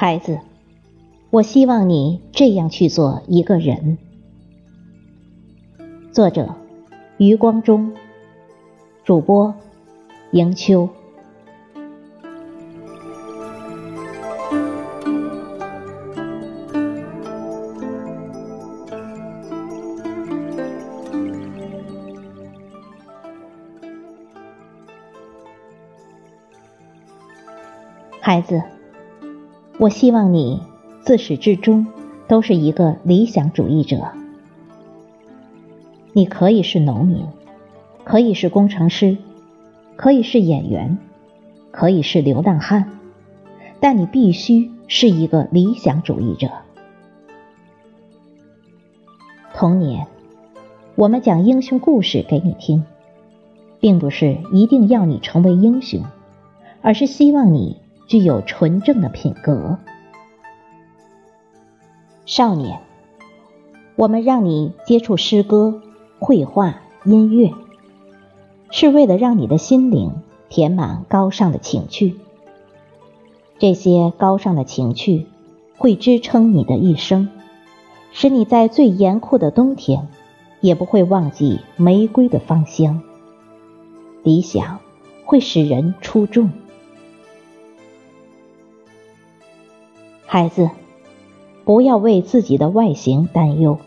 [0.00, 0.38] 孩子，
[1.28, 3.98] 我希望你这样去做一个人。
[6.12, 6.54] 作者：
[7.16, 7.92] 余光中，
[9.02, 9.52] 主播：
[10.30, 10.88] 迎秋。
[28.20, 28.62] 孩子，
[29.80, 30.60] 我希望你
[31.02, 31.86] 自始至终
[32.26, 34.08] 都是一个理想主义者。
[36.12, 37.24] 你可以是农民，
[38.02, 39.16] 可以是工程师，
[39.94, 40.98] 可以是演员，
[41.70, 42.90] 可以是流浪汉，
[43.78, 46.48] 但你必须是一个理想主义者。
[49.54, 50.08] 童年，
[50.96, 52.82] 我们讲英雄故事给你听，
[53.78, 56.02] 并不是一定要你成为英雄，
[56.82, 57.76] 而是希望你。
[58.08, 59.76] 具有纯正的品格，
[62.24, 62.80] 少年，
[63.96, 65.82] 我们让你接触诗歌、
[66.18, 67.52] 绘画、音乐，
[68.70, 72.16] 是为了让你的心灵填满高尚的情趣。
[73.58, 75.26] 这些高尚的情趣
[75.76, 77.28] 会支撑你的一生，
[78.12, 80.08] 使你在最严酷的冬天
[80.62, 83.02] 也不会忘记玫瑰的芳香。
[84.22, 84.80] 理想
[85.26, 86.50] 会使人出众。
[90.30, 90.68] 孩子，
[91.64, 93.78] 不要为自己的外形担忧。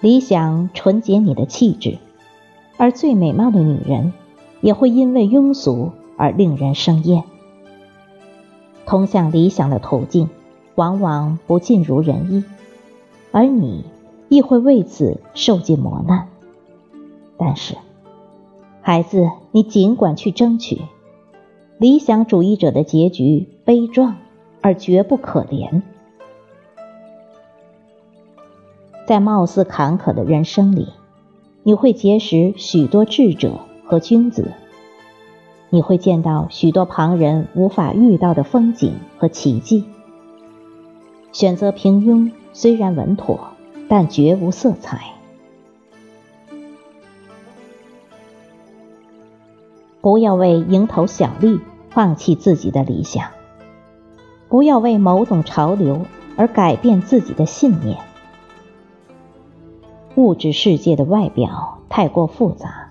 [0.00, 1.98] 理想纯洁你的气质，
[2.76, 4.12] 而最美貌的女人
[4.60, 7.24] 也会因为庸俗而令人生厌。
[8.86, 10.30] 通向理想的途径
[10.76, 12.44] 往往不尽如人意，
[13.32, 13.86] 而你
[14.28, 16.28] 亦会为此受尽磨难。
[17.36, 17.74] 但是，
[18.82, 20.82] 孩子，你尽管去争取。
[21.76, 24.18] 理想主义者的结局悲壮。
[24.66, 25.80] 而绝不可怜。
[29.06, 30.88] 在貌似坎坷的人生里，
[31.62, 34.50] 你会结识许多智者和君子，
[35.70, 39.84] 你会见到许多旁人无法遇到的风景和奇迹。
[41.30, 43.38] 选择平庸虽然稳妥，
[43.88, 45.12] 但绝无色彩。
[50.00, 51.60] 不要为蝇头小利
[51.90, 53.35] 放弃自己的理想。
[54.48, 57.98] 不要为某种潮流而改变自己的信念。
[60.14, 62.90] 物质世界的外表太过复杂，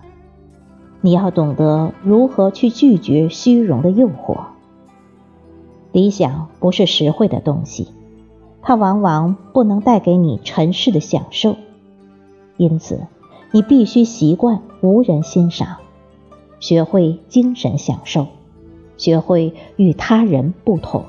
[1.00, 4.38] 你要懂得如何去拒绝虚荣的诱惑。
[5.92, 7.88] 理想不是实惠的东西，
[8.62, 11.56] 它往往不能带给你尘世的享受，
[12.58, 13.06] 因此
[13.50, 15.78] 你必须习惯无人欣赏，
[16.60, 18.26] 学会精神享受，
[18.98, 21.04] 学会与他人不同。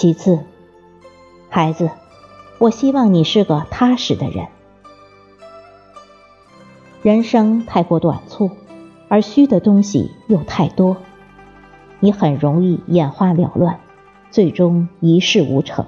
[0.00, 0.38] 其次，
[1.50, 1.90] 孩子，
[2.56, 4.46] 我希望你是个踏实的人。
[7.02, 8.50] 人生太过短促，
[9.10, 10.96] 而虚的东西又太多，
[11.98, 13.78] 你很容易眼花缭乱，
[14.30, 15.84] 最终一事无成。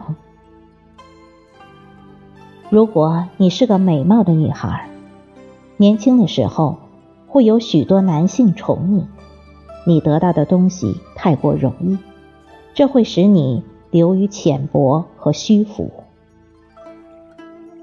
[2.68, 4.90] 如果你是个美貌的女孩，
[5.78, 6.76] 年轻的时候
[7.28, 9.06] 会有许多男性宠你，
[9.86, 11.96] 你得到的东西太过容易，
[12.74, 13.64] 这会使你。
[13.92, 15.90] 流于浅薄和虚浮。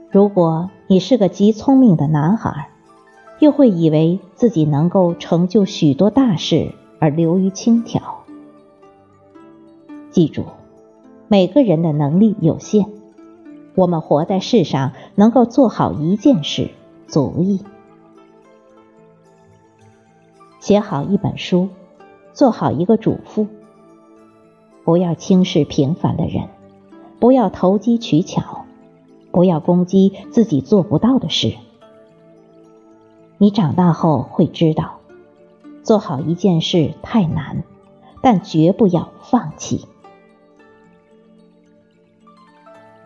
[0.10, 2.70] 如果你是个极聪明的男孩，
[3.38, 8.02] 又会以为自己能够成就许多大事而流于轻佻。
[10.10, 10.46] 记住，
[11.28, 12.88] 每个人的能力有限，
[13.76, 16.72] 我们活在世上能够做好一件事
[17.06, 17.64] 足矣。
[20.60, 21.70] 写好一本书，
[22.34, 23.46] 做好一个主妇。
[24.84, 26.50] 不要轻视平凡的人，
[27.20, 28.66] 不要投机取巧，
[29.32, 31.54] 不要攻击自己做不到的事。
[33.38, 35.00] 你长大后会知道，
[35.84, 37.64] 做好一件事太难，
[38.22, 39.86] 但绝不要放弃。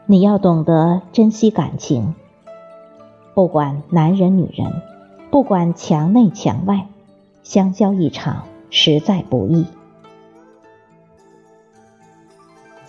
[0.05, 2.15] 你要懂得珍惜感情，
[3.33, 4.81] 不管男人女人，
[5.31, 6.87] 不管墙内墙外，
[7.41, 9.65] 相交一场实在不易。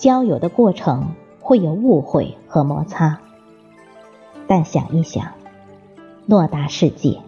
[0.05, 3.21] 交友的过程会有误会和摩擦，
[4.47, 5.29] 但想一想，
[6.29, 7.21] 偌大世界，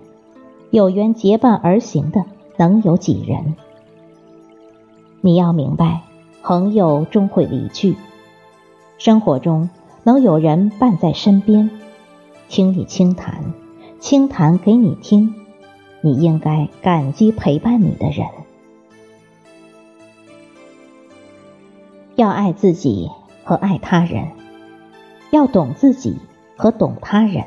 [0.69, 2.27] 有缘结伴而行的
[2.59, 3.55] 能有几人？
[5.23, 6.03] 你要明白，
[6.43, 7.97] 朋友终会离去，
[8.99, 9.71] 生活中
[10.03, 11.71] 能有人伴在身边，
[12.51, 13.55] 听你倾谈，
[14.01, 15.35] 倾谈给你听，
[16.03, 18.27] 你应该感激陪伴你的人。
[22.17, 23.11] 要爱自己
[23.45, 24.29] 和爱他人，
[25.31, 26.17] 要懂自己
[26.57, 27.45] 和懂他人。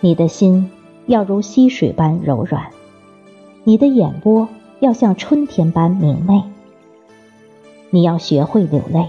[0.00, 0.70] 你的心
[1.06, 2.70] 要如溪水般柔软，
[3.64, 4.46] 你的眼波
[4.80, 6.42] 要像春天般明媚。
[7.88, 9.08] 你要学会流泪，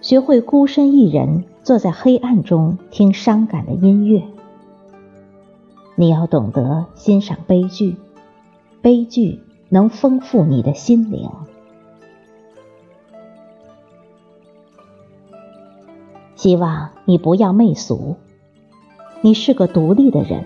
[0.00, 4.24] 学会孤身一人坐在黑暗中听伤感的音乐。
[5.94, 7.94] 你要懂得欣赏悲剧，
[8.82, 11.30] 悲剧能丰富你的心灵。
[16.38, 18.14] 希望你不要媚俗，
[19.22, 20.44] 你是个独立的人，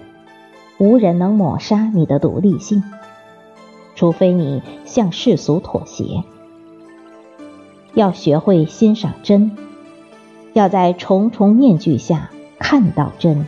[0.78, 2.82] 无人能抹杀你的独立性，
[3.94, 6.24] 除非你向世俗妥协。
[7.92, 9.54] 要学会欣赏真，
[10.54, 13.46] 要在重重面具下看到真。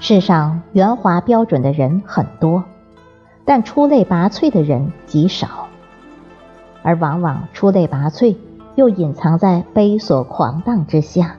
[0.00, 2.64] 世上圆滑标准的人很多，
[3.44, 5.68] 但出类拔萃的人极少，
[6.82, 8.34] 而往往出类拔萃
[8.76, 11.38] 又隐藏在悲所狂荡之下。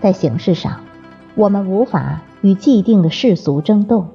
[0.00, 0.80] 在形式上，
[1.34, 4.06] 我们无法与既定的世俗争斗，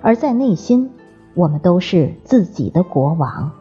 [0.00, 0.92] 而在内心。
[1.34, 3.52] 我们都是自己的国王。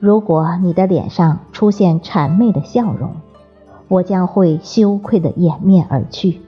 [0.00, 3.16] 如果你的脸上出现谄媚的笑容，
[3.88, 6.40] 我将会羞愧的掩面而去。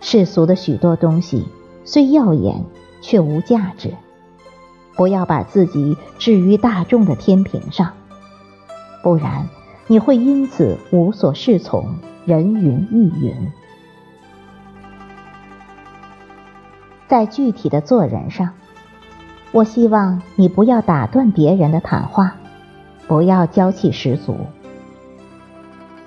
[0.00, 1.46] 世俗的许多东西
[1.84, 2.64] 虽耀眼，
[3.00, 3.94] 却无价值。
[4.94, 7.92] 不要把自己置于大众的天平上，
[9.02, 9.48] 不然
[9.86, 11.94] 你会因此无所适从，
[12.24, 13.52] 人云亦云。
[17.08, 18.50] 在具体的做人上，
[19.50, 22.36] 我希望你不要打断别人的谈话，
[23.06, 24.36] 不要娇气十足。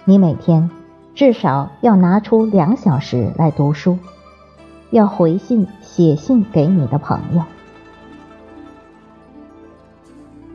[0.03, 0.69] 你每天
[1.15, 3.97] 至少要拿出两小时来读书，
[4.91, 7.43] 要回信写信给你的朋友。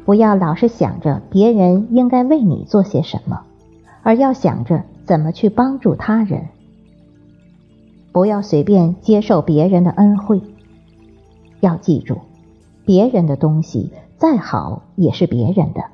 [0.05, 3.43] 不要老是想着别人应该为你做些什么，
[4.03, 6.49] 而要想着怎么去帮助他人。
[8.13, 10.43] 不要随便接受别人的恩惠。
[11.61, 12.19] 要记住，
[12.85, 15.85] 别人的东西再好也是别人的，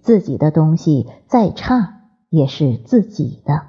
[0.00, 3.64] 自己的东西再差也是自己的。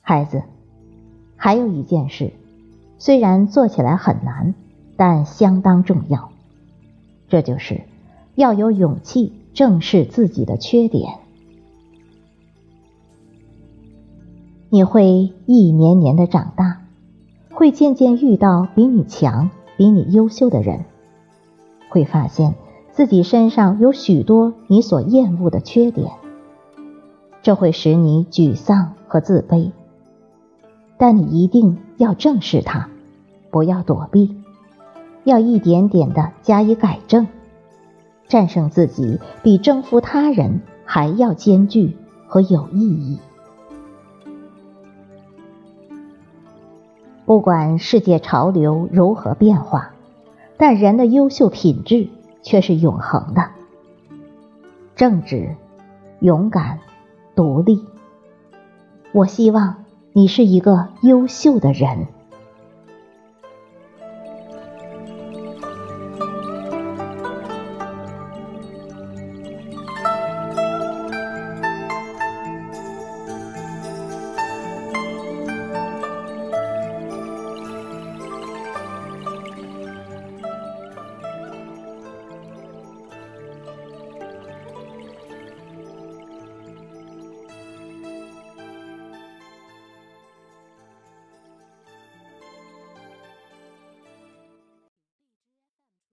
[0.00, 0.42] 孩子，
[1.36, 2.32] 还有一件事，
[2.98, 4.54] 虽然做起来很难，
[4.96, 6.29] 但相当重要，
[7.30, 7.80] 这就是
[8.34, 11.14] 要有勇气正视自己的缺点。
[14.68, 16.82] 你会一年年的长大，
[17.50, 20.84] 会渐渐遇到比你强、比你优秀的人，
[21.88, 22.54] 会发现
[22.92, 26.10] 自己身上有许多你所厌恶的缺点，
[27.42, 29.70] 这会使你沮丧和自卑。
[30.98, 32.90] 但你一定要正视它，
[33.50, 34.36] 不要躲避，
[35.24, 37.26] 要一点点的加以改正。
[38.28, 41.96] 战胜自己比征服他人还要艰巨
[42.26, 43.18] 和有意义。
[47.26, 49.92] 不管世界潮流如何变化，
[50.56, 52.08] 但人的优秀品质
[52.42, 53.50] 却是永恒的。
[54.96, 55.56] 正直、
[56.20, 56.80] 勇敢、
[57.34, 57.84] 独立。
[59.12, 62.06] 我希望你是一个优秀的人。